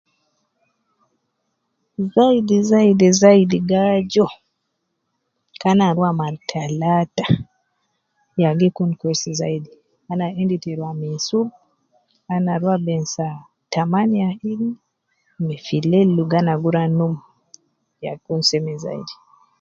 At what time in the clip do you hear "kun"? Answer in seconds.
8.75-8.91, 18.25-18.41